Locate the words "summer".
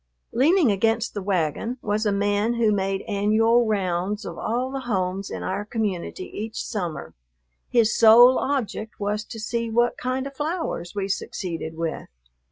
6.63-7.13